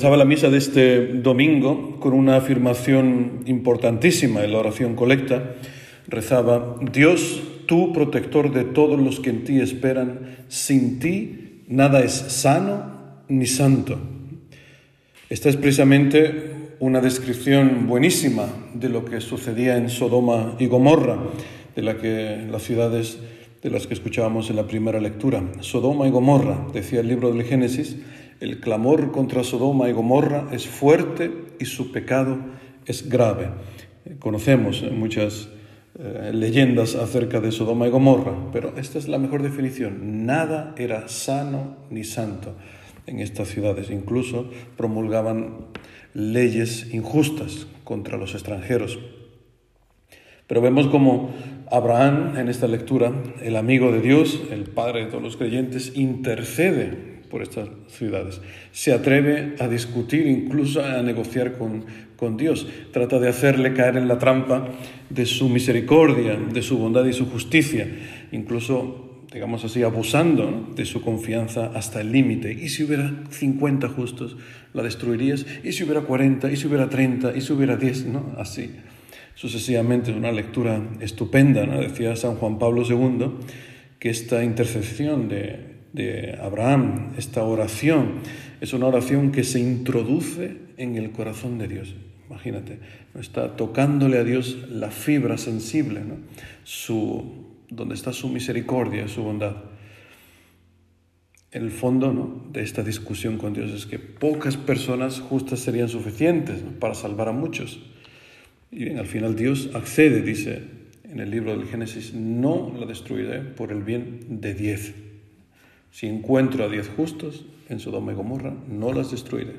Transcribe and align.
Comenzaba 0.00 0.16
la 0.16 0.24
misa 0.24 0.48
de 0.48 0.56
este 0.56 1.06
domingo 1.08 2.00
con 2.00 2.14
una 2.14 2.36
afirmación 2.36 3.42
importantísima 3.44 4.42
en 4.42 4.52
la 4.52 4.60
oración 4.60 4.94
colecta. 4.96 5.56
Rezaba, 6.08 6.76
Dios, 6.90 7.42
tú 7.66 7.92
protector 7.92 8.50
de 8.50 8.64
todos 8.64 8.98
los 8.98 9.20
que 9.20 9.28
en 9.28 9.44
ti 9.44 9.60
esperan, 9.60 10.38
sin 10.48 11.00
ti 11.00 11.64
nada 11.68 12.02
es 12.02 12.12
sano 12.12 13.24
ni 13.28 13.44
santo. 13.44 13.98
Esta 15.28 15.50
es 15.50 15.58
precisamente 15.58 16.76
una 16.78 17.02
descripción 17.02 17.86
buenísima 17.86 18.46
de 18.72 18.88
lo 18.88 19.04
que 19.04 19.20
sucedía 19.20 19.76
en 19.76 19.90
Sodoma 19.90 20.56
y 20.58 20.64
Gomorra, 20.64 21.18
de 21.76 21.82
la 21.82 21.98
que 21.98 22.46
las 22.50 22.62
ciudades 22.62 23.18
de 23.62 23.68
las 23.68 23.86
que 23.86 23.92
escuchábamos 23.92 24.48
en 24.48 24.56
la 24.56 24.66
primera 24.66 24.98
lectura. 24.98 25.42
Sodoma 25.60 26.08
y 26.08 26.10
Gomorra, 26.10 26.68
decía 26.72 27.00
el 27.00 27.08
libro 27.08 27.30
del 27.30 27.44
Génesis, 27.44 27.98
el 28.40 28.58
clamor 28.60 29.12
contra 29.12 29.44
Sodoma 29.44 29.88
y 29.88 29.92
Gomorra 29.92 30.48
es 30.50 30.66
fuerte 30.66 31.30
y 31.58 31.66
su 31.66 31.92
pecado 31.92 32.38
es 32.86 33.08
grave. 33.08 33.50
Conocemos 34.18 34.82
muchas 34.90 35.50
eh, 35.98 36.30
leyendas 36.32 36.94
acerca 36.94 37.40
de 37.40 37.52
Sodoma 37.52 37.86
y 37.86 37.90
Gomorra, 37.90 38.34
pero 38.52 38.76
esta 38.78 38.98
es 38.98 39.08
la 39.08 39.18
mejor 39.18 39.42
definición. 39.42 40.24
Nada 40.24 40.74
era 40.78 41.08
sano 41.08 41.76
ni 41.90 42.04
santo 42.04 42.56
en 43.06 43.20
estas 43.20 43.48
ciudades. 43.48 43.90
Incluso 43.90 44.50
promulgaban 44.76 45.66
leyes 46.14 46.92
injustas 46.94 47.66
contra 47.84 48.16
los 48.16 48.34
extranjeros. 48.34 48.98
Pero 50.46 50.62
vemos 50.62 50.88
como 50.88 51.30
Abraham 51.70 52.36
en 52.38 52.48
esta 52.48 52.66
lectura, 52.66 53.12
el 53.42 53.54
amigo 53.56 53.92
de 53.92 54.00
Dios, 54.00 54.42
el 54.50 54.64
padre 54.64 55.04
de 55.04 55.10
todos 55.10 55.22
los 55.22 55.36
creyentes, 55.36 55.92
intercede 55.94 57.19
por 57.30 57.42
estas 57.42 57.68
ciudades. 57.88 58.40
Se 58.72 58.92
atreve 58.92 59.54
a 59.58 59.68
discutir, 59.68 60.26
incluso 60.26 60.84
a 60.84 61.02
negociar 61.02 61.56
con, 61.56 61.84
con 62.16 62.36
Dios. 62.36 62.66
Trata 62.92 63.18
de 63.18 63.28
hacerle 63.28 63.72
caer 63.72 63.96
en 63.96 64.08
la 64.08 64.18
trampa 64.18 64.68
de 65.08 65.24
su 65.24 65.48
misericordia, 65.48 66.36
de 66.36 66.62
su 66.62 66.76
bondad 66.76 67.06
y 67.06 67.12
su 67.12 67.26
justicia, 67.26 67.88
incluso, 68.32 69.24
digamos 69.32 69.64
así, 69.64 69.82
abusando 69.82 70.72
de 70.76 70.84
su 70.84 71.00
confianza 71.00 71.70
hasta 71.74 72.00
el 72.02 72.12
límite. 72.12 72.52
¿Y 72.52 72.68
si 72.68 72.84
hubiera 72.84 73.10
50 73.30 73.88
justos, 73.88 74.36
la 74.74 74.82
destruirías? 74.82 75.46
¿Y 75.64 75.72
si 75.72 75.84
hubiera 75.84 76.02
40? 76.02 76.50
¿Y 76.52 76.56
si 76.56 76.66
hubiera 76.66 76.90
30? 76.90 77.34
¿Y 77.36 77.40
si 77.40 77.52
hubiera 77.52 77.76
10? 77.76 78.06
¿No? 78.06 78.34
Así. 78.36 78.70
Sucesivamente 79.34 80.10
es 80.10 80.16
una 80.18 80.32
lectura 80.32 80.82
estupenda, 81.00 81.64
¿no? 81.64 81.80
decía 81.80 82.14
San 82.16 82.34
Juan 82.34 82.58
Pablo 82.58 82.82
II, 82.86 83.26
que 83.98 84.10
esta 84.10 84.44
intercesión 84.44 85.30
de, 85.30 85.69
de 85.92 86.38
Abraham, 86.40 87.12
esta 87.16 87.42
oración, 87.42 88.20
es 88.60 88.72
una 88.72 88.86
oración 88.86 89.32
que 89.32 89.44
se 89.44 89.58
introduce 89.60 90.58
en 90.76 90.96
el 90.96 91.10
corazón 91.10 91.58
de 91.58 91.68
Dios. 91.68 91.94
Imagínate, 92.28 92.78
está 93.18 93.56
tocándole 93.56 94.18
a 94.18 94.24
Dios 94.24 94.68
la 94.70 94.90
fibra 94.90 95.36
sensible, 95.36 96.00
¿no? 96.00 96.16
su, 96.62 97.56
donde 97.68 97.94
está 97.94 98.12
su 98.12 98.28
misericordia, 98.28 99.08
su 99.08 99.22
bondad. 99.22 99.56
El 101.50 101.70
fondo 101.70 102.12
¿no? 102.12 102.46
de 102.52 102.62
esta 102.62 102.84
discusión 102.84 103.36
con 103.36 103.52
Dios 103.52 103.72
es 103.72 103.86
que 103.86 103.98
pocas 103.98 104.56
personas 104.56 105.18
justas 105.18 105.58
serían 105.58 105.88
suficientes 105.88 106.62
para 106.78 106.94
salvar 106.94 107.28
a 107.28 107.32
muchos. 107.32 107.82
Y 108.70 108.84
bien, 108.84 108.98
al 108.98 109.06
final 109.06 109.34
Dios 109.34 109.70
accede, 109.74 110.22
dice 110.22 110.62
en 111.10 111.18
el 111.18 111.30
libro 111.30 111.56
del 111.56 111.66
Génesis, 111.66 112.14
no 112.14 112.72
la 112.78 112.86
destruiré 112.86 113.40
por 113.40 113.72
el 113.72 113.82
bien 113.82 114.40
de 114.40 114.54
diez. 114.54 114.94
Si 115.90 116.06
encuentro 116.06 116.64
a 116.64 116.68
diez 116.68 116.88
justos 116.88 117.44
en 117.68 117.80
Sodoma 117.80 118.12
y 118.12 118.14
Gomorra, 118.14 118.54
no 118.68 118.92
las 118.92 119.10
destruiré. 119.10 119.56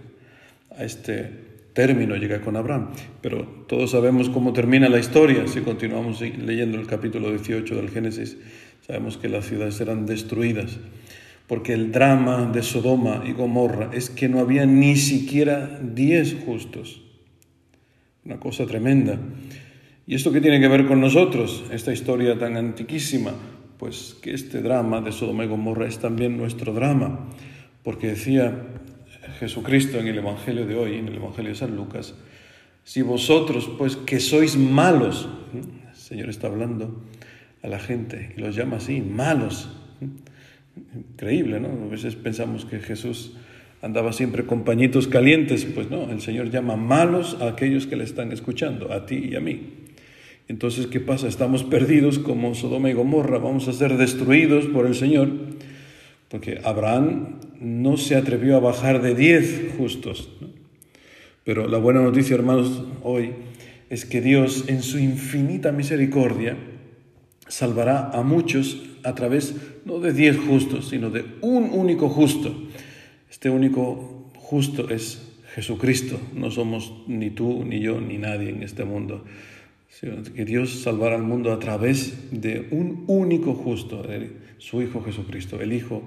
A 0.77 0.83
este 0.83 1.51
término 1.73 2.15
llega 2.15 2.41
con 2.41 2.55
Abraham. 2.55 2.89
Pero 3.21 3.45
todos 3.67 3.91
sabemos 3.91 4.29
cómo 4.29 4.53
termina 4.53 4.89
la 4.89 4.99
historia. 4.99 5.47
Si 5.47 5.61
continuamos 5.61 6.21
leyendo 6.21 6.79
el 6.79 6.87
capítulo 6.87 7.29
18 7.29 7.75
del 7.75 7.89
Génesis, 7.89 8.37
sabemos 8.85 9.17
que 9.17 9.29
las 9.29 9.45
ciudades 9.45 9.75
serán 9.75 10.05
destruidas. 10.05 10.77
Porque 11.47 11.73
el 11.73 11.91
drama 11.91 12.49
de 12.51 12.63
Sodoma 12.63 13.23
y 13.25 13.33
Gomorra 13.33 13.89
es 13.93 14.09
que 14.09 14.29
no 14.29 14.39
había 14.39 14.65
ni 14.65 14.95
siquiera 14.95 15.79
diez 15.81 16.35
justos. 16.45 17.01
Una 18.23 18.39
cosa 18.39 18.65
tremenda. 18.65 19.19
¿Y 20.07 20.15
esto 20.15 20.31
qué 20.31 20.39
tiene 20.39 20.59
que 20.59 20.67
ver 20.67 20.87
con 20.87 21.01
nosotros? 21.01 21.65
Esta 21.71 21.91
historia 21.91 22.37
tan 22.37 22.55
antiquísima 22.55 23.33
pues 23.81 24.15
que 24.21 24.31
este 24.31 24.61
drama 24.61 25.01
de 25.01 25.11
Sodoma 25.11 25.43
y 25.43 25.47
Gomorra 25.47 25.87
es 25.87 25.97
también 25.97 26.37
nuestro 26.37 26.71
drama, 26.71 27.27
porque 27.81 28.09
decía 28.09 28.61
Jesucristo 29.39 29.97
en 29.97 30.07
el 30.07 30.19
Evangelio 30.19 30.67
de 30.67 30.75
hoy, 30.75 30.97
en 30.97 31.07
el 31.07 31.15
Evangelio 31.15 31.49
de 31.49 31.57
San 31.57 31.75
Lucas, 31.75 32.13
si 32.83 33.01
vosotros, 33.01 33.71
pues 33.79 33.95
que 33.95 34.19
sois 34.19 34.55
malos, 34.55 35.27
el 35.55 35.95
Señor 35.95 36.29
está 36.29 36.45
hablando 36.45 37.01
a 37.63 37.67
la 37.69 37.79
gente 37.79 38.35
y 38.37 38.41
los 38.41 38.55
llama 38.55 38.77
así, 38.77 39.01
malos. 39.01 39.75
Increíble, 40.95 41.59
¿no? 41.59 41.69
A 41.69 41.87
veces 41.89 42.15
pensamos 42.15 42.65
que 42.65 42.81
Jesús 42.81 43.35
andaba 43.81 44.13
siempre 44.13 44.45
con 44.45 44.63
pañitos 44.63 45.07
calientes, 45.07 45.65
pues 45.65 45.89
no, 45.89 46.11
el 46.11 46.21
Señor 46.21 46.51
llama 46.51 46.75
malos 46.75 47.35
a 47.41 47.47
aquellos 47.47 47.87
que 47.87 47.95
le 47.95 48.03
están 48.03 48.31
escuchando, 48.31 48.93
a 48.93 49.07
ti 49.07 49.29
y 49.31 49.35
a 49.35 49.39
mí. 49.39 49.80
Entonces, 50.51 50.87
¿qué 50.87 50.99
pasa? 50.99 51.29
Estamos 51.29 51.63
perdidos 51.63 52.19
como 52.19 52.55
Sodoma 52.55 52.89
y 52.89 52.93
Gomorra, 52.93 53.37
vamos 53.37 53.69
a 53.69 53.71
ser 53.71 53.95
destruidos 53.95 54.65
por 54.65 54.85
el 54.85 54.95
Señor, 54.95 55.29
porque 56.27 56.59
Abraham 56.65 57.39
no 57.61 57.95
se 57.95 58.17
atrevió 58.17 58.57
a 58.57 58.59
bajar 58.59 59.01
de 59.01 59.15
diez 59.15 59.71
justos. 59.77 60.29
Pero 61.45 61.69
la 61.69 61.77
buena 61.77 62.01
noticia, 62.01 62.35
hermanos, 62.35 62.83
hoy 63.01 63.31
es 63.89 64.03
que 64.03 64.19
Dios, 64.19 64.65
en 64.67 64.83
su 64.83 64.99
infinita 64.99 65.71
misericordia, 65.71 66.57
salvará 67.47 68.09
a 68.09 68.21
muchos 68.21 68.83
a 69.05 69.15
través 69.15 69.55
no 69.85 69.99
de 69.99 70.11
diez 70.11 70.35
justos, 70.37 70.89
sino 70.89 71.11
de 71.11 71.23
un 71.39 71.69
único 71.71 72.09
justo. 72.09 72.53
Este 73.29 73.49
único 73.49 74.29
justo 74.35 74.89
es 74.89 75.31
Jesucristo. 75.55 76.19
No 76.35 76.51
somos 76.51 76.93
ni 77.07 77.29
tú, 77.29 77.63
ni 77.63 77.79
yo, 77.79 78.01
ni 78.01 78.17
nadie 78.17 78.49
en 78.49 78.63
este 78.63 78.83
mundo 78.83 79.23
que 79.99 80.45
Dios 80.45 80.81
salvará 80.81 81.15
al 81.15 81.23
mundo 81.23 81.51
a 81.51 81.59
través 81.59 82.31
de 82.31 82.67
un 82.71 83.03
único 83.07 83.53
justo, 83.53 84.03
su 84.57 84.81
Hijo 84.81 85.03
Jesucristo, 85.03 85.61
el 85.61 85.73
Hijo 85.73 86.03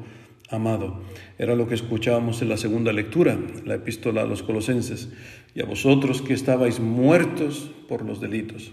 amado. 0.49 1.03
Era 1.39 1.55
lo 1.55 1.69
que 1.69 1.75
escuchábamos 1.75 2.43
en 2.43 2.49
la 2.49 2.57
segunda 2.57 2.93
lectura, 2.93 3.39
la 3.65 3.75
epístola 3.75 4.23
a 4.23 4.27
los 4.27 4.43
colosenses. 4.43 5.11
Y 5.55 5.61
a 5.61 5.67
vosotros 5.67 6.23
que 6.23 6.35
estabais 6.35 6.81
muertos 6.81 7.71
por 7.89 8.05
los 8.05 8.21
delitos, 8.21 8.73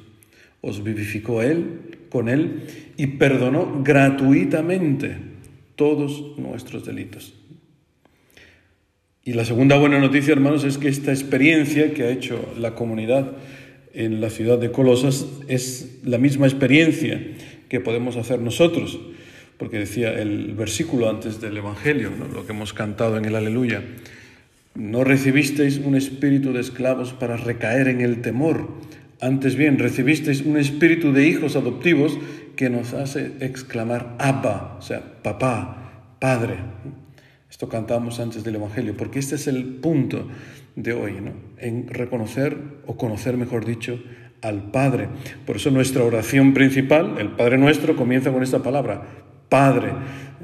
os 0.62 0.84
vivificó 0.84 1.42
Él 1.42 2.08
con 2.10 2.30
Él 2.30 2.64
y 2.98 3.08
perdonó 3.08 3.82
gratuitamente 3.84 5.18
todos 5.76 6.38
nuestros 6.38 6.86
delitos. 6.86 7.34
Y 9.24 9.34
la 9.34 9.46
segunda 9.46 9.78
buena 9.78 10.00
noticia, 10.00 10.34
hermanos, 10.34 10.64
es 10.64 10.80
que 10.80 10.88
esta 10.88 11.12
experiencia 11.12 11.94
que 11.94 12.04
ha 12.04 12.10
hecho 12.10 12.54
la 12.58 12.74
comunidad 12.74 13.34
en 13.94 14.22
la 14.22 14.30
ciudad 14.30 14.58
de 14.58 14.72
Colosas 14.72 15.26
es 15.48 16.00
la 16.04 16.18
misma 16.18 16.48
experiencia 16.48 17.22
que 17.70 17.80
podemos 17.80 18.18
hacer 18.18 18.40
nosotros, 18.40 19.00
porque 19.58 19.80
decía 19.80 20.14
el 20.14 20.54
versículo 20.54 21.10
antes 21.10 21.40
del 21.40 21.58
Evangelio, 21.58 22.12
lo 22.34 22.46
que 22.46 22.54
hemos 22.54 22.74
cantado 22.74 23.18
en 23.18 23.26
el 23.26 23.36
Aleluya, 23.36 23.84
no 24.76 25.04
recibisteis 25.04 25.78
un 25.78 25.96
espíritu 25.96 26.54
de 26.54 26.62
esclavos 26.62 27.14
para 27.14 27.38
recaer 27.38 27.88
en 27.88 28.02
el 28.02 28.22
temor, 28.22 28.70
antes 29.20 29.56
bien 29.56 29.78
recibisteis 29.78 30.42
un 30.42 30.58
espíritu 30.58 31.14
de 31.14 31.28
hijos 31.28 31.56
adoptivos 31.56 32.18
que 32.56 32.70
nos 32.70 32.94
hace 32.94 33.34
exclamar 33.40 34.16
Abba, 34.18 34.78
o 34.80 34.82
sea, 34.82 35.22
papá, 35.22 36.18
padre. 36.20 36.56
Esto 37.52 37.68
cantamos 37.68 38.22
antes 38.22 38.46
del 38.46 38.56
Evangelio, 38.56 38.96
porque 38.96 39.20
este 39.20 39.36
es 39.36 39.46
el 39.46 39.66
punto 39.66 40.26
de 40.78 40.94
hoy, 40.94 41.20
¿no? 41.20 41.34
en 41.58 41.90
reconocer 41.90 42.58
o 42.88 42.96
conocer, 42.96 43.36
mejor 43.36 43.66
dicho, 43.66 44.02
al 44.42 44.72
Padre. 44.72 45.10
Por 45.46 45.58
eso 45.58 45.70
nuestra 45.70 46.06
oración 46.06 46.54
principal, 46.54 47.18
el 47.20 47.32
Padre 47.32 47.58
nuestro, 47.58 47.98
comienza 47.98 48.32
con 48.32 48.42
esta 48.42 48.64
palabra, 48.64 49.04
Padre. 49.50 49.92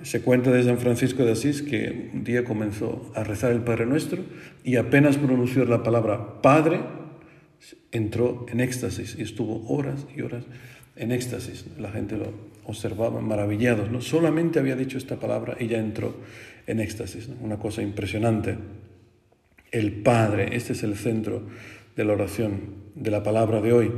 Se 0.04 0.22
cuenta 0.22 0.52
de 0.52 0.64
San 0.64 0.80
Francisco 0.80 1.24
de 1.24 1.32
Asís 1.32 1.62
que 1.62 2.12
un 2.14 2.26
día 2.26 2.44
comenzó 2.44 3.10
a 3.16 3.24
rezar 3.24 3.54
el 3.54 3.62
Padre 3.62 3.86
nuestro 3.86 4.22
y 4.66 4.76
apenas 4.76 5.16
pronunció 5.18 5.64
la 5.64 5.84
palabra 5.84 6.42
Padre, 6.42 6.82
entró 7.94 8.46
en 8.50 8.60
éxtasis 8.60 9.16
y 9.18 9.24
estuvo 9.24 9.66
horas 9.74 10.06
y 10.14 10.22
horas 10.22 10.44
en 10.98 11.14
éxtasis. 11.14 11.66
La 11.80 11.90
gente 11.90 12.18
lo 12.18 12.34
observaba 12.66 13.22
maravillados. 13.22 13.90
¿no? 13.90 14.02
Solamente 14.02 14.60
había 14.60 14.76
dicho 14.76 14.98
esta 14.98 15.16
palabra 15.16 15.56
y 15.60 15.68
ya 15.68 15.80
entró 15.80 16.16
en 16.68 16.80
éxtasis. 16.80 17.30
Una 17.42 17.58
cosa 17.58 17.82
impresionante 17.82 18.58
el 19.72 19.92
Padre. 19.94 20.56
Este 20.56 20.74
es 20.74 20.84
el 20.84 20.96
centro 20.96 21.44
de 21.96 22.06
la 22.06 22.14
oración, 22.14 22.60
de 22.96 23.10
la 23.12 23.24
palabra 23.24 23.62
de 23.62 23.74
hoy. 23.74 23.92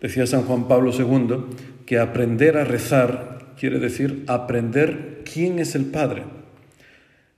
Decía 0.00 0.26
San 0.26 0.42
Juan 0.42 0.66
Pablo 0.68 0.92
II 0.92 1.56
que 1.84 1.98
aprender 1.98 2.56
a 2.56 2.64
rezar 2.64 3.32
quiere 3.58 3.78
decir 3.78 4.24
aprender 4.26 5.22
quién 5.30 5.58
es 5.58 5.74
el 5.74 5.84
Padre. 5.86 6.24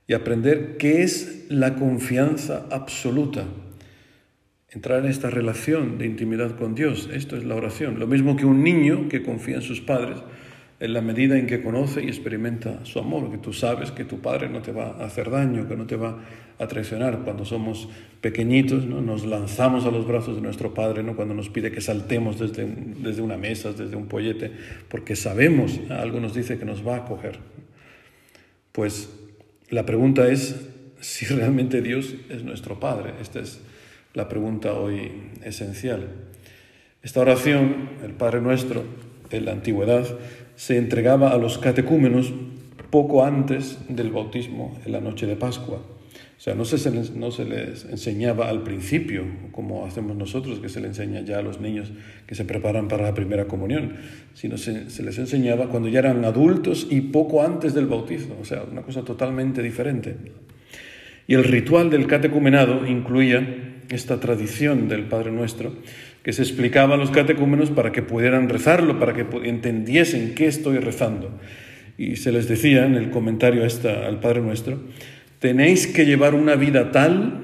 y 0.07 0.13
aprender 0.13 0.77
qué 0.77 1.01
es 1.01 1.45
la 1.49 1.73
confianza 1.73 2.67
absoluta. 2.69 3.45
Entrar 4.69 5.03
en 5.03 5.09
esta 5.09 5.31
relación 5.31 5.97
de 5.97 6.05
intimidad 6.05 6.57
con 6.57 6.75
Dios, 6.75 7.09
esto 7.11 7.35
es 7.35 7.43
la 7.43 7.55
oración. 7.55 7.97
Lo 7.97 8.05
mismo 8.05 8.35
que 8.35 8.45
un 8.45 8.63
niño 8.63 9.09
que 9.09 9.23
confía 9.23 9.55
en 9.55 9.61
sus 9.63 9.81
padres, 9.81 10.19
en 10.79 10.93
la 10.93 11.01
medida 11.01 11.37
en 11.37 11.47
que 11.47 11.63
conoce 11.63 12.03
y 12.03 12.07
experimenta 12.07 12.85
su 12.85 12.99
amor, 12.99 13.31
que 13.31 13.37
tú 13.37 13.53
sabes 13.53 13.91
que 13.91 14.03
tu 14.03 14.19
padre 14.19 14.49
no 14.49 14.61
te 14.61 14.71
va 14.71 14.97
a 14.99 15.05
hacer 15.05 15.29
daño, 15.29 15.67
que 15.67 15.75
no 15.75 15.85
te 15.85 15.95
va 15.95 16.19
a 16.59 16.67
traicionar. 16.67 17.19
Cuando 17.19 17.45
somos 17.45 17.87
pequeñitos, 18.19 18.85
¿no? 18.85 19.01
nos 19.01 19.25
lanzamos 19.25 19.85
a 19.85 19.91
los 19.91 20.05
brazos 20.05 20.35
de 20.35 20.41
nuestro 20.41 20.73
padre, 20.73 21.01
¿no? 21.01 21.15
cuando 21.15 21.33
nos 21.33 21.49
pide 21.49 21.71
que 21.71 21.79
saltemos 21.79 22.39
desde, 22.39 22.65
desde 22.65 23.21
una 23.21 23.37
mesa, 23.37 23.71
desde 23.71 23.95
un 23.95 24.07
pollete, 24.07 24.51
porque 24.89 25.15
sabemos, 25.15 25.79
algo 25.89 26.19
nos 26.19 26.33
dice 26.33 26.57
que 26.57 26.65
nos 26.65 26.85
va 26.85 26.95
a 26.95 26.99
acoger. 26.99 27.39
Pues 28.73 29.09
la 29.69 29.85
pregunta 29.85 30.27
es 30.27 30.67
si 30.99 31.25
realmente 31.33 31.81
Dios 31.81 32.15
es 32.29 32.43
nuestro 32.43 32.79
Padre. 32.81 33.13
Esta 33.21 33.39
es 33.39 33.61
la 34.13 34.27
pregunta 34.27 34.73
hoy 34.73 35.11
esencial. 35.43 36.09
Esta 37.01 37.21
oración, 37.21 37.91
el 38.03 38.11
Padre 38.11 38.41
nuestro, 38.41 38.83
en 39.29 39.45
la 39.45 39.51
antigüedad, 39.51 40.05
se 40.55 40.77
entregaba 40.77 41.31
a 41.31 41.37
los 41.37 41.57
catecúmenos 41.57 42.33
poco 42.89 43.23
antes 43.23 43.77
del 43.89 44.11
bautismo 44.11 44.77
en 44.85 44.91
la 44.91 45.01
noche 45.01 45.27
de 45.27 45.35
Pascua. 45.35 45.81
O 46.37 46.41
sea, 46.41 46.53
no 46.53 46.65
se, 46.65 46.91
les, 46.91 47.15
no 47.15 47.31
se 47.31 47.45
les 47.45 47.85
enseñaba 47.85 48.49
al 48.49 48.61
principio, 48.63 49.23
como 49.51 49.85
hacemos 49.85 50.17
nosotros, 50.17 50.59
que 50.59 50.67
se 50.67 50.81
le 50.81 50.87
enseña 50.87 51.21
ya 51.21 51.39
a 51.39 51.41
los 51.41 51.61
niños 51.61 51.91
que 52.27 52.35
se 52.35 52.43
preparan 52.43 52.89
para 52.89 53.03
la 53.03 53.13
primera 53.13 53.45
comunión, 53.45 53.95
sino 54.33 54.57
se, 54.57 54.89
se 54.89 55.01
les 55.01 55.17
enseñaba 55.17 55.69
cuando 55.69 55.87
ya 55.87 55.99
eran 55.99 56.25
adultos 56.25 56.87
y 56.89 57.01
poco 57.01 57.41
antes 57.41 57.73
del 57.73 57.87
bautismo, 57.87 58.35
o 58.41 58.45
sea, 58.45 58.63
una 58.69 58.81
cosa 58.81 59.03
totalmente 59.03 59.63
diferente. 59.63 60.15
Y 61.27 61.33
el 61.33 61.45
ritual 61.45 61.89
del 61.89 62.05
catecumenado 62.05 62.85
incluía 62.85 63.64
esta 63.89 64.19
tradición 64.19 64.87
del 64.87 65.03
Padre 65.03 65.31
Nuestro, 65.31 65.75
que 66.23 66.33
se 66.33 66.41
explicaba 66.41 66.95
a 66.95 66.97
los 66.97 67.11
catecúmenos 67.11 67.69
para 67.69 67.91
que 67.91 68.01
pudieran 68.01 68.49
rezarlo, 68.49 68.99
para 68.99 69.13
que 69.13 69.25
entendiesen 69.47 70.33
qué 70.35 70.47
estoy 70.47 70.79
rezando. 70.79 71.39
Y 71.97 72.15
se 72.17 72.31
les 72.31 72.47
decía 72.47 72.85
en 72.85 72.95
el 72.95 73.09
comentario 73.09 73.65
esta, 73.65 74.07
al 74.07 74.19
Padre 74.19 74.41
Nuestro, 74.41 74.79
tenéis 75.39 75.87
que 75.87 76.05
llevar 76.05 76.33
una 76.35 76.55
vida 76.55 76.91
tal 76.91 77.41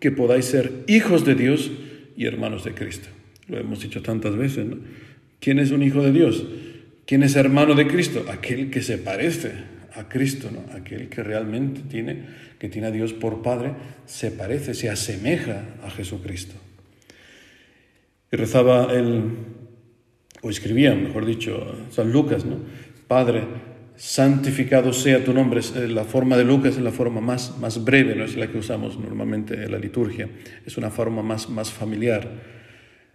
que 0.00 0.10
podáis 0.10 0.46
ser 0.46 0.72
hijos 0.86 1.24
de 1.24 1.34
Dios 1.34 1.70
y 2.16 2.26
hermanos 2.26 2.64
de 2.64 2.74
Cristo. 2.74 3.08
Lo 3.48 3.58
hemos 3.58 3.80
dicho 3.80 4.02
tantas 4.02 4.36
veces, 4.36 4.66
¿no? 4.66 4.76
¿Quién 5.40 5.58
es 5.58 5.70
un 5.70 5.82
hijo 5.82 6.02
de 6.02 6.12
Dios? 6.12 6.46
¿Quién 7.06 7.22
es 7.22 7.36
hermano 7.36 7.74
de 7.74 7.86
Cristo? 7.86 8.24
Aquel 8.30 8.70
que 8.70 8.82
se 8.82 8.98
parece 8.98 9.73
a 9.94 10.08
Cristo. 10.08 10.50
Aquel 10.74 11.08
que 11.08 11.22
realmente 11.22 11.82
tiene, 11.88 12.24
que 12.58 12.68
tiene 12.68 12.88
a 12.88 12.90
Dios 12.90 13.12
por 13.12 13.42
Padre, 13.42 13.72
se 14.06 14.30
parece, 14.30 14.74
se 14.74 14.90
asemeja 14.90 15.62
a 15.82 15.90
Jesucristo. 15.90 16.54
Y 18.30 18.36
rezaba 18.36 18.92
él, 18.92 19.22
o 20.42 20.50
escribía, 20.50 20.94
mejor 20.94 21.24
dicho, 21.24 21.86
San 21.90 22.12
Lucas, 22.12 22.44
¿no? 22.44 22.58
Padre, 23.06 23.44
santificado 23.96 24.92
sea 24.92 25.24
tu 25.24 25.32
nombre. 25.32 25.60
La 25.88 26.04
forma 26.04 26.36
de 26.36 26.44
Lucas 26.44 26.76
es 26.76 26.82
la 26.82 26.90
forma 26.90 27.20
más, 27.20 27.58
más 27.58 27.84
breve, 27.84 28.14
no 28.16 28.24
es 28.24 28.36
la 28.36 28.48
que 28.48 28.58
usamos 28.58 28.98
normalmente 28.98 29.54
en 29.54 29.70
la 29.70 29.78
liturgia, 29.78 30.28
es 30.66 30.76
una 30.76 30.90
forma 30.90 31.22
más, 31.22 31.48
más 31.48 31.70
familiar. 31.70 32.28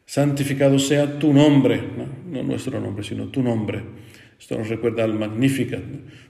Santificado 0.06 0.80
sea 0.80 1.20
tu 1.20 1.34
nombre, 1.34 1.82
no, 2.26 2.42
nuestro 2.42 2.80
nombre, 2.80 3.04
sino 3.04 3.28
tu 3.28 3.44
nombre. 3.44 3.84
Esto 4.40 4.58
nos 4.58 4.70
recuerda 4.70 5.04
al 5.04 5.14
Magnificat, 5.14 5.84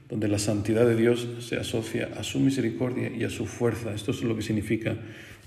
donde 0.09 0.27
la 0.27 0.39
santidad 0.39 0.85
de 0.85 0.95
Dios 0.95 1.27
se 1.39 1.57
asocia 1.57 2.09
a 2.17 2.23
su 2.23 2.39
misericordia 2.39 3.11
y 3.15 3.23
a 3.23 3.29
su 3.29 3.45
fuerza. 3.45 3.93
Esto 3.93 4.11
es 4.11 4.23
lo 4.23 4.35
que 4.35 4.41
significa 4.41 4.95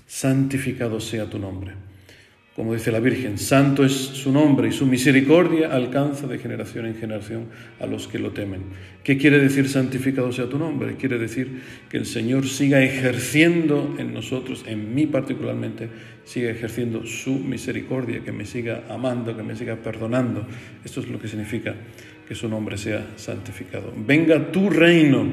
santificado 0.07 0.99
sea 0.99 1.29
tu 1.29 1.39
nombre. 1.39 1.73
Como 2.55 2.75
dice 2.75 2.91
la 2.91 2.99
Virgen, 2.99 3.39
santo 3.39 3.83
es 3.83 3.93
su 3.93 4.31
nombre 4.31 4.67
y 4.67 4.71
su 4.71 4.85
misericordia 4.85 5.73
alcanza 5.73 6.27
de 6.27 6.37
generación 6.37 6.85
en 6.85 6.93
generación 6.93 7.47
a 7.79 7.87
los 7.87 8.07
que 8.07 8.19
lo 8.19 8.29
temen. 8.29 8.61
¿Qué 9.03 9.17
quiere 9.17 9.39
decir 9.39 9.67
santificado 9.67 10.31
sea 10.31 10.47
tu 10.47 10.59
nombre? 10.59 10.95
Quiere 10.95 11.17
decir 11.17 11.61
que 11.89 11.97
el 11.97 12.05
Señor 12.05 12.47
siga 12.47 12.83
ejerciendo 12.83 13.95
en 13.97 14.13
nosotros, 14.13 14.65
en 14.67 14.93
mí 14.93 15.07
particularmente, 15.07 15.89
siga 16.25 16.51
ejerciendo 16.51 17.07
su 17.07 17.39
misericordia, 17.39 18.23
que 18.23 18.31
me 18.31 18.45
siga 18.45 18.83
amando, 18.87 19.35
que 19.35 19.41
me 19.41 19.55
siga 19.55 19.77
perdonando. 19.77 20.45
Esto 20.85 20.99
es 20.99 21.07
lo 21.07 21.19
que 21.19 21.27
significa 21.27 21.73
que 22.27 22.35
su 22.35 22.47
nombre 22.47 22.77
sea 22.77 23.05
santificado. 23.15 23.93
Venga 23.95 24.51
tu 24.51 24.69
reino, 24.69 25.25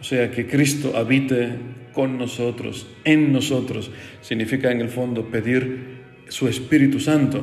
o 0.00 0.04
sea, 0.04 0.30
que 0.30 0.46
Cristo 0.46 0.92
habite 0.96 1.48
con 1.92 2.16
nosotros, 2.18 2.86
en 3.04 3.32
nosotros. 3.32 3.90
Significa 4.20 4.70
en 4.70 4.80
el 4.80 4.88
fondo 4.88 5.24
pedir 5.24 5.98
su 6.28 6.48
Espíritu 6.48 7.00
Santo, 7.00 7.42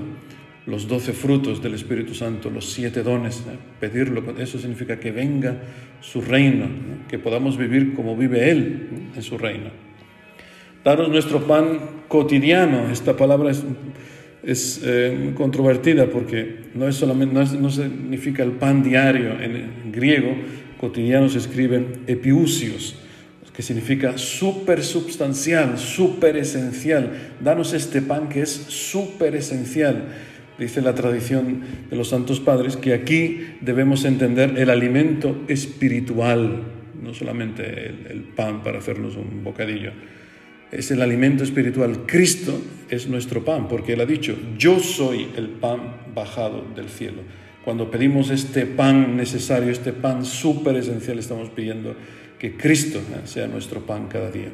los 0.66 0.88
doce 0.88 1.14
frutos 1.14 1.62
del 1.62 1.74
Espíritu 1.74 2.14
Santo, 2.14 2.50
los 2.50 2.72
siete 2.72 3.04
dones, 3.04 3.40
¿eh? 3.42 3.58
pedirlo, 3.80 4.24
eso 4.40 4.58
significa 4.58 5.00
que 5.00 5.12
venga 5.12 5.58
su 6.02 6.22
reino, 6.22 6.68
que 7.08 7.20
podamos 7.20 7.58
vivir 7.58 7.94
como 7.94 8.16
vive 8.16 8.50
Él 8.50 8.90
en 9.16 9.22
su 9.22 9.38
reino. 9.38 9.70
Daros 10.84 11.10
nuestro 11.10 11.46
pan 11.46 11.80
cotidiano, 12.08 12.92
esta 12.92 13.18
palabra 13.18 13.52
es, 13.52 13.64
es 14.46 14.82
eh, 14.84 15.32
controvertida 15.36 16.08
porque 16.08 16.58
no, 16.76 16.88
es 16.88 16.96
solamente, 16.96 17.58
no, 17.58 17.70
significa 17.70 18.44
el 18.44 18.52
pan 18.52 18.84
diario, 18.84 19.32
en 19.42 19.92
griego 19.92 20.36
cotidiano 20.80 21.30
se 21.30 21.40
escribe 21.40 21.86
epiusios, 22.08 22.96
que 23.56 23.62
significa 23.62 24.18
súper 24.18 24.84
substancial, 24.84 25.78
súper 25.78 26.36
esencial. 26.36 27.12
Danos 27.40 27.74
este 27.74 28.02
pan 28.02 28.28
que 28.28 28.42
es 28.42 28.52
súper 28.52 29.36
esencial. 29.36 30.10
Dice 30.60 30.82
la 30.82 30.94
tradición 30.94 31.62
de 31.90 31.96
los 31.96 32.10
santos 32.10 32.40
padres 32.40 32.76
que 32.76 32.94
aquí 32.94 33.40
debemos 33.62 34.04
entender 34.06 34.58
el 34.58 34.70
alimento 34.70 35.44
espiritual, 35.48 36.64
no 37.02 37.14
solamente 37.14 37.88
el 38.10 38.24
pan 38.36 38.62
para 38.62 38.80
hacernos 38.80 39.16
un 39.16 39.44
bocadillo. 39.44 39.92
Es 40.76 40.92
el 40.92 41.02
alimento 41.02 41.46
espiritual. 41.46 42.06
Cristo 42.06 42.62
es 42.90 43.08
nuestro 43.08 43.46
pan, 43.46 43.70
porque 43.70 43.94
Él 43.94 44.02
ha 44.02 44.06
dicho, 44.06 44.38
yo 44.58 44.80
soy 44.80 45.30
el 45.38 45.48
pan 45.48 46.02
bajado 46.14 46.66
del 46.76 46.90
cielo. 46.90 47.22
Cuando 47.64 47.90
pedimos 47.90 48.30
este 48.30 48.66
pan 48.66 49.16
necesario, 49.16 49.72
este 49.72 49.94
pan 49.94 50.26
súper 50.26 50.76
esencial, 50.76 51.18
estamos 51.18 51.50
pidiendo 51.50 51.96
que 52.38 52.58
Cristo 52.58 53.00
sea 53.24 53.48
nuestro 53.48 53.86
pan 53.86 54.08
cada 54.08 54.30
día. 54.30 54.50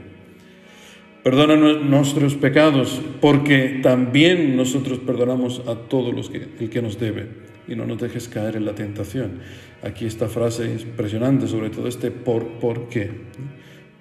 Perdona 1.24 1.56
nuestros 1.56 2.36
pecados, 2.36 3.02
porque 3.20 3.80
también 3.82 4.56
nosotros 4.56 5.00
perdonamos 5.00 5.64
a 5.68 5.74
todos 5.74 6.14
los 6.14 6.30
que, 6.30 6.50
el 6.60 6.70
que 6.70 6.84
nos 6.84 7.00
debe, 7.00 7.30
y 7.68 7.76
no 7.76 7.88
nos 7.88 8.00
dejes 8.00 8.28
caer 8.28 8.58
en 8.58 8.66
la 8.66 8.76
tentación. 8.76 9.40
Aquí 9.82 10.06
esta 10.06 10.28
frase 10.28 10.66
impresionante, 10.66 11.48
sobre 11.48 11.72
todo 11.72 11.88
este 11.88 12.12
por, 12.12 12.60
por 12.60 12.90
qué. 12.90 13.10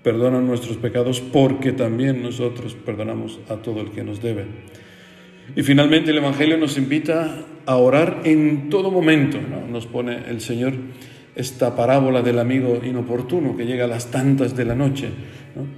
Perdona 0.02 0.40
nuestros 0.40 0.76
pecados 0.76 1.21
porque 1.21 1.73
también 1.73 2.23
nosotros 2.23 2.75
perdonamos 2.75 3.40
a 3.49 3.57
todo 3.57 3.80
el 3.80 3.90
que 3.90 4.02
nos 4.02 4.23
debe. 4.23 4.45
Y 5.57 5.62
finalmente 5.62 6.11
el 6.11 6.19
Evangelio 6.19 6.57
nos 6.57 6.78
invita 6.78 7.45
a 7.66 7.76
orar 7.76 8.23
en 8.25 8.71
todo 8.71 8.90
momento. 8.90 9.38
Nos 9.71 9.87
pone 9.87 10.19
el 10.28 10.40
Señor 10.40 10.75
esta 11.35 11.76
parábola 11.76 12.23
del 12.23 12.38
amigo 12.38 12.80
inoportuno 12.85 13.57
que 13.57 13.66
llega 13.66 13.85
a 13.85 13.88
las 13.88 14.11
tantas 14.11 14.57
de 14.57 14.64
la 14.64 14.75
noche. 14.75 15.09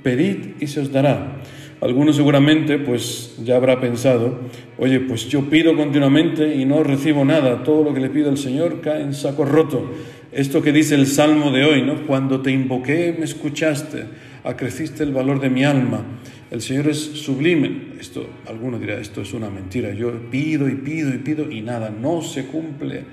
Pedid 0.02 0.54
y 0.60 0.66
se 0.66 0.80
os 0.80 0.92
dará. 0.92 1.38
Algunos 1.80 2.14
seguramente 2.14 2.78
pues 2.78 3.38
ya 3.42 3.56
habrá 3.56 3.80
pensado, 3.80 4.38
oye, 4.78 5.00
pues 5.00 5.28
yo 5.28 5.50
pido 5.50 5.74
continuamente 5.76 6.54
y 6.54 6.64
no 6.64 6.84
recibo 6.84 7.24
nada, 7.24 7.64
todo 7.64 7.82
lo 7.82 7.92
que 7.92 7.98
le 7.98 8.08
pido 8.08 8.30
al 8.30 8.38
Señor 8.38 8.80
cae 8.80 9.02
en 9.02 9.14
saco 9.14 9.44
roto. 9.44 9.90
Esto 10.32 10.62
que 10.62 10.72
dice 10.72 10.94
el 10.94 11.06
Salmo 11.06 11.50
de 11.50 11.64
hoy, 11.64 11.82
¿no? 11.82 12.06
Cuando 12.06 12.40
te 12.40 12.50
invoqué 12.50 13.14
me 13.18 13.26
escuchaste, 13.26 14.04
acreciste 14.44 15.02
el 15.02 15.12
valor 15.12 15.40
de 15.40 15.50
mi 15.50 15.62
alma. 15.62 16.06
El 16.50 16.62
Señor 16.62 16.88
es 16.88 16.98
sublime. 16.98 17.92
Esto, 18.00 18.26
alguno 18.46 18.78
dirá, 18.78 18.98
esto 18.98 19.20
es 19.20 19.34
una 19.34 19.50
mentira. 19.50 19.92
Yo 19.92 20.30
pido 20.30 20.70
y 20.70 20.74
pido 20.76 21.14
y 21.14 21.18
pido 21.18 21.50
y 21.50 21.60
nada, 21.60 21.90
no 21.90 22.22
se 22.22 22.46
cumple 22.46 23.04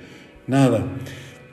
nada. 0.48 0.86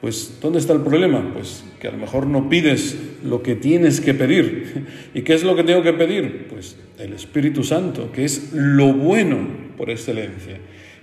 Pues, 0.01 0.39
¿dónde 0.41 0.61
está 0.61 0.73
el 0.73 0.83
problema? 0.83 1.33
Pues 1.33 1.65
que 1.81 1.89
a 1.89 1.91
lo 1.91 1.99
mejor 1.99 2.29
no 2.29 2.49
pides 2.49 2.97
lo 3.25 3.43
que 3.43 3.57
tienes 3.57 4.01
que 4.01 4.15
pedir. 4.15 4.87
¿Y 5.15 5.23
qué 5.23 5.35
es 5.35 5.43
lo 5.43 5.57
que 5.57 5.65
tengo 5.65 5.83
que 5.83 5.95
pedir? 5.95 6.47
Pues 6.49 6.77
el 6.97 7.13
Espíritu 7.13 7.65
Santo, 7.65 8.13
que 8.13 8.25
es 8.25 8.53
lo 8.53 8.93
bueno 8.93 9.39
por 9.77 9.91
excelencia, 9.91 10.59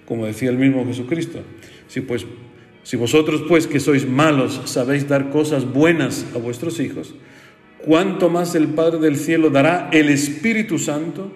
como 0.06 0.26
decía 0.26 0.50
el 0.50 0.58
mismo 0.58 0.86
Jesucristo. 0.86 1.42
Si 1.90 2.00
pues 2.00 2.26
si 2.84 2.98
vosotros 2.98 3.44
pues 3.48 3.66
que 3.66 3.80
sois 3.80 4.08
malos 4.08 4.62
sabéis 4.66 5.08
dar 5.08 5.30
cosas 5.30 5.66
buenas 5.66 6.26
a 6.36 6.38
vuestros 6.38 6.80
hijos, 6.80 7.16
cuánto 7.80 8.30
más 8.30 8.56
el 8.56 8.68
Padre 8.68 9.00
del 9.00 9.18
cielo 9.18 9.50
dará 9.50 9.90
el 9.92 10.10
Espíritu 10.10 10.78
Santo 10.78 11.32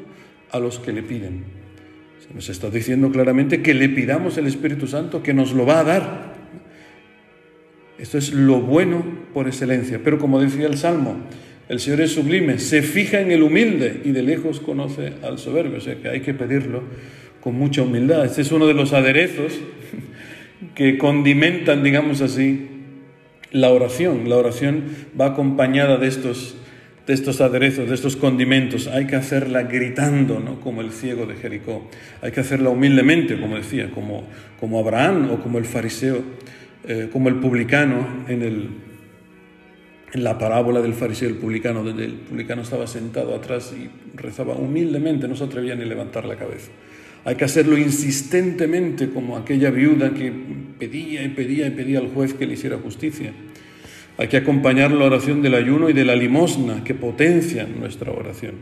a 0.51 0.59
los 0.59 0.79
que 0.79 0.91
le 0.91 1.03
piden. 1.03 1.43
Se 2.27 2.33
nos 2.33 2.49
está 2.49 2.69
diciendo 2.69 3.09
claramente 3.11 3.61
que 3.61 3.73
le 3.73 3.89
pidamos 3.89 4.37
el 4.37 4.47
Espíritu 4.47 4.87
Santo, 4.87 5.23
que 5.23 5.33
nos 5.33 5.53
lo 5.53 5.65
va 5.65 5.79
a 5.79 5.83
dar. 5.83 6.35
Esto 7.97 8.17
es 8.17 8.33
lo 8.33 8.59
bueno 8.59 9.03
por 9.33 9.47
excelencia. 9.47 10.01
Pero 10.03 10.19
como 10.19 10.39
decía 10.39 10.67
el 10.67 10.77
Salmo, 10.77 11.17
El 11.69 11.79
Señor 11.81 12.01
es 12.01 12.13
sublime, 12.13 12.59
se 12.59 12.81
fija 12.81 13.19
en 13.19 13.31
el 13.31 13.43
humilde 13.43 14.01
y 14.05 14.11
de 14.11 14.23
lejos 14.23 14.61
conoce 14.61 15.13
al 15.21 15.37
soberbio. 15.37 15.77
O 15.77 15.81
sea 15.81 15.95
que 15.95 16.07
hay 16.07 16.21
que 16.21 16.33
pedirlo 16.33 16.83
con 17.41 17.55
mucha 17.55 17.81
humildad. 17.81 18.25
Este 18.25 18.41
es 18.41 18.51
uno 18.51 18.67
de 18.67 18.73
los 18.73 18.93
aderezos 18.93 19.53
que 20.75 20.97
condimentan, 20.97 21.83
digamos 21.83 22.21
así, 22.21 22.67
la 23.51 23.69
oración. 23.71 24.29
La 24.29 24.37
oración 24.37 24.85
va 25.19 25.27
acompañada 25.27 25.97
de 25.97 26.07
estos, 26.07 26.55
de 27.05 27.13
estos 27.13 27.41
aderezos, 27.41 27.89
de 27.89 27.95
estos 27.95 28.15
condimentos. 28.15 28.87
Hay 28.87 29.07
que 29.07 29.15
hacerla 29.15 29.63
gritando, 29.63 30.39
¿no? 30.39 30.59
como 30.59 30.81
el 30.81 30.91
ciego 30.91 31.25
de 31.25 31.35
Jericó. 31.35 31.89
Hay 32.21 32.31
que 32.31 32.41
hacerla 32.41 32.69
humildemente, 32.69 33.39
como 33.39 33.55
decía, 33.55 33.91
como, 33.91 34.23
como 34.59 34.79
Abraham 34.79 35.31
o 35.31 35.41
como 35.41 35.57
el 35.57 35.65
fariseo, 35.65 36.21
eh, 36.87 37.09
como 37.11 37.29
el 37.29 37.35
publicano 37.35 38.25
en, 38.27 38.41
el, 38.41 38.69
en 40.13 40.23
la 40.23 40.37
parábola 40.37 40.81
del 40.81 40.93
fariseo 40.93 41.29
y 41.29 41.33
el 41.33 41.37
publicano, 41.37 41.83
donde 41.83 42.05
el 42.05 42.13
publicano 42.13 42.61
estaba 42.61 42.87
sentado 42.87 43.35
atrás 43.35 43.73
y 43.77 43.89
rezaba 44.17 44.55
humildemente, 44.55 45.27
no 45.27 45.35
se 45.35 45.43
atrevía 45.43 45.75
ni 45.75 45.83
a 45.83 45.85
levantar 45.85 46.25
la 46.25 46.35
cabeza. 46.35 46.71
Hay 47.27 47.35
que 47.35 47.43
hacerlo 47.43 47.77
insistentemente 47.77 49.09
como 49.09 49.35
aquella 49.35 49.69
viuda 49.69 50.13
que 50.13 50.31
pedía 50.79 51.25
y 51.25 51.27
pedía 51.27 51.67
y 51.67 51.71
pedía 51.71 51.99
al 51.99 52.07
juez 52.07 52.33
que 52.33 52.45
le 52.45 52.53
hiciera 52.53 52.77
justicia. 52.77 53.33
Hay 54.17 54.29
que 54.29 54.37
acompañar 54.37 54.91
la 54.91 55.03
oración 55.03 55.41
del 55.41 55.55
ayuno 55.55 55.89
y 55.89 55.93
de 55.93 56.05
la 56.05 56.15
limosna 56.15 56.85
que 56.85 56.93
potencian 56.93 57.81
nuestra 57.81 58.13
oración. 58.13 58.53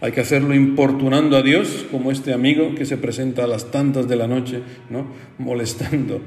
Hay 0.00 0.12
que 0.12 0.20
hacerlo 0.20 0.54
importunando 0.54 1.36
a 1.36 1.42
Dios, 1.42 1.84
como 1.90 2.12
este 2.12 2.32
amigo 2.32 2.76
que 2.76 2.86
se 2.86 2.96
presenta 2.96 3.42
a 3.42 3.48
las 3.48 3.72
tantas 3.72 4.06
de 4.06 4.14
la 4.14 4.28
noche, 4.28 4.60
¿no? 4.88 5.08
molestando. 5.38 6.20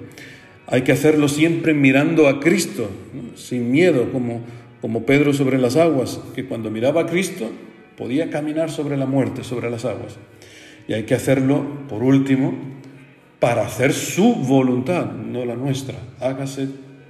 Hay 0.68 0.82
que 0.82 0.92
hacerlo 0.92 1.30
siempre 1.30 1.74
mirando 1.74 2.28
a 2.28 2.42
Cristo, 2.42 2.90
sin 3.36 3.72
miedo, 3.72 4.12
como, 4.12 4.42
como 4.82 5.06
Pedro 5.06 5.32
sobre 5.32 5.60
las 5.60 5.78
aguas, 5.78 6.20
que 6.36 6.44
cuando 6.44 6.70
miraba 6.70 7.04
a 7.04 7.06
Cristo 7.06 7.50
podía 7.98 8.30
caminar 8.30 8.70
sobre 8.70 8.98
la 8.98 9.06
muerte, 9.06 9.46
sobre 9.46 9.70
las 9.70 9.86
aguas. 9.86 10.18
Y 10.88 10.94
hay 10.94 11.04
que 11.04 11.16
hacerlo, 11.16 11.88
por 11.88 12.04
último, 12.04 12.54
para 13.40 13.66
hacer 13.66 13.94
su 13.94 14.36
voluntad, 14.36 15.12
no 15.12 15.46
la 15.46 15.56
nuestra. 15.56 15.98
Hágase 16.20 16.68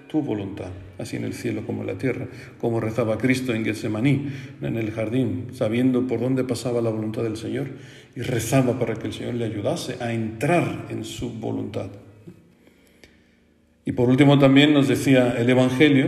tu 0.07 0.21
voluntad, 0.21 0.69
así 0.97 1.17
en 1.17 1.25
el 1.25 1.33
cielo 1.33 1.65
como 1.65 1.81
en 1.81 1.87
la 1.87 1.97
tierra, 1.97 2.27
como 2.59 2.79
rezaba 2.79 3.17
Cristo 3.17 3.53
en 3.53 3.65
Getsemaní, 3.65 4.29
en 4.61 4.77
el 4.77 4.91
jardín, 4.91 5.47
sabiendo 5.53 6.07
por 6.07 6.19
dónde 6.19 6.43
pasaba 6.43 6.81
la 6.81 6.89
voluntad 6.89 7.23
del 7.23 7.37
Señor, 7.37 7.67
y 8.15 8.21
rezaba 8.21 8.79
para 8.79 8.95
que 8.95 9.07
el 9.07 9.13
Señor 9.13 9.35
le 9.35 9.45
ayudase 9.45 9.97
a 10.01 10.13
entrar 10.13 10.85
en 10.89 11.03
su 11.03 11.31
voluntad. 11.31 11.89
Y 13.85 13.91
por 13.91 14.09
último 14.09 14.39
también 14.39 14.73
nos 14.73 14.87
decía 14.87 15.35
el 15.37 15.49
Evangelio, 15.49 16.07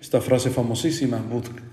esta 0.00 0.20
frase 0.20 0.50
famosísima, 0.50 1.22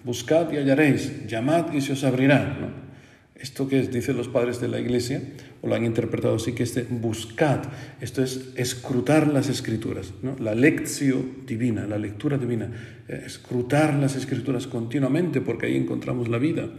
buscad 0.04 0.52
y 0.52 0.58
hallaréis, 0.58 1.28
llamad 1.28 1.72
y 1.72 1.82
se 1.82 1.94
os 1.94 2.04
abrirá. 2.04 2.58
¿no? 2.60 2.95
Esto 3.36 3.68
que 3.68 3.82
dicen 3.82 4.16
los 4.16 4.30
padres 4.30 4.62
de 4.62 4.70
la 4.70 4.80
iglesia, 4.80 5.22
o 5.62 5.68
lo 5.68 5.76
han 5.76 5.84
interpretado 5.84 6.36
así, 6.36 6.54
que 6.54 6.64
este 6.64 6.84
buscad, 6.84 7.64
esto 8.00 8.24
es 8.24 8.52
escrutar 8.56 9.28
las 9.28 9.50
escrituras, 9.50 10.14
¿no? 10.22 10.38
la 10.40 10.56
lección 10.56 11.46
divina, 11.46 11.86
la 11.86 11.98
lectura 11.98 12.38
divina, 12.38 12.70
eh, 13.10 13.24
escrutar 13.26 13.94
las 13.96 14.16
escrituras 14.16 14.68
continuamente, 14.68 15.42
porque 15.42 15.66
ahí 15.66 15.76
encontramos 15.76 16.30
la 16.30 16.38
vida. 16.38 16.70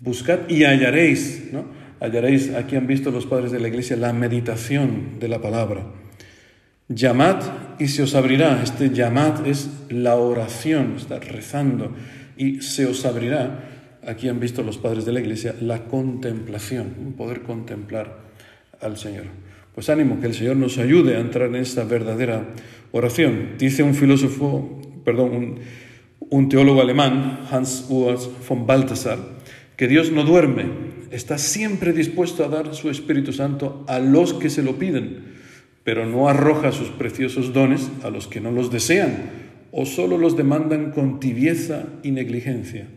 Buscad 0.00 0.48
y 0.50 0.64
hallaréis, 0.64 1.48
¿no? 1.50 1.64
hallaréis, 1.98 2.50
aquí 2.50 2.76
han 2.76 2.86
visto 2.86 3.10
los 3.10 3.24
padres 3.24 3.50
de 3.50 3.60
la 3.60 3.68
iglesia, 3.68 3.96
la 3.96 4.12
meditación 4.12 5.18
de 5.18 5.28
la 5.28 5.40
palabra. 5.40 5.86
Llamad 6.88 7.42
y 7.78 7.88
se 7.88 8.02
os 8.02 8.14
abrirá. 8.14 8.62
Este 8.62 8.90
llamad 8.90 9.46
es 9.46 9.70
la 9.88 10.16
oración, 10.16 10.96
está 10.96 11.20
rezando 11.20 11.94
y 12.36 12.60
se 12.62 12.86
os 12.86 13.04
abrirá 13.04 13.69
aquí 14.06 14.28
han 14.28 14.40
visto 14.40 14.62
los 14.62 14.78
padres 14.78 15.04
de 15.04 15.12
la 15.12 15.20
iglesia 15.20 15.54
la 15.60 15.84
contemplación, 15.84 17.14
poder 17.16 17.42
contemplar 17.42 18.18
al 18.80 18.96
Señor. 18.96 19.24
Pues 19.74 19.88
ánimo, 19.88 20.20
que 20.20 20.26
el 20.26 20.34
Señor 20.34 20.56
nos 20.56 20.78
ayude 20.78 21.16
a 21.16 21.20
entrar 21.20 21.48
en 21.48 21.56
esta 21.56 21.84
verdadera 21.84 22.48
oración. 22.92 23.50
Dice 23.58 23.82
un 23.82 23.94
filósofo, 23.94 24.80
perdón, 25.04 25.60
un, 26.18 26.48
teólogo 26.48 26.80
alemán, 26.80 27.40
Hans 27.50 27.86
Urs 27.88 28.28
von 28.48 28.66
Balthasar, 28.66 29.18
que 29.76 29.88
Dios 29.88 30.10
no 30.10 30.24
duerme, 30.24 30.64
está 31.10 31.38
siempre 31.38 31.92
dispuesto 31.92 32.44
a 32.44 32.48
dar 32.48 32.74
su 32.74 32.90
Espíritu 32.90 33.32
Santo 33.32 33.84
a 33.88 33.98
los 34.00 34.34
que 34.34 34.50
se 34.50 34.62
lo 34.62 34.78
piden, 34.78 35.38
pero 35.84 36.04
no 36.04 36.28
arroja 36.28 36.72
sus 36.72 36.88
preciosos 36.88 37.52
dones 37.52 37.90
a 38.02 38.10
los 38.10 38.26
que 38.26 38.40
no 38.40 38.50
los 38.50 38.70
desean 38.70 39.40
o 39.72 39.86
solo 39.86 40.18
los 40.18 40.36
demandan 40.36 40.90
con 40.90 41.20
tibieza 41.20 41.86
y 42.02 42.10
negligencia. 42.10 42.88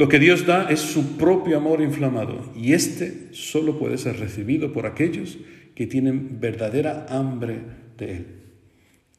Lo 0.00 0.08
que 0.08 0.18
Dios 0.18 0.46
da 0.46 0.70
es 0.70 0.80
su 0.80 1.18
propio 1.18 1.58
amor 1.58 1.82
inflamado 1.82 2.50
y 2.56 2.72
este 2.72 3.28
solo 3.32 3.78
puede 3.78 3.98
ser 3.98 4.18
recibido 4.18 4.72
por 4.72 4.86
aquellos 4.86 5.36
que 5.74 5.86
tienen 5.86 6.40
verdadera 6.40 7.04
hambre 7.10 7.58
de 7.98 8.12
Él. 8.12 8.26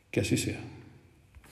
Que 0.09 0.21
así 0.21 0.37
sea. 0.37 0.59